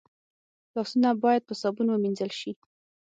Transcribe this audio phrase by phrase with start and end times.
[0.75, 2.51] لاسونه باید په صابون ومینځل شي